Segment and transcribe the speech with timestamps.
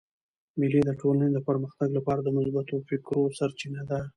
[0.59, 3.99] مېلې د ټولني د پرمختګ له پاره د مثبتو فکرو سرچینه ده.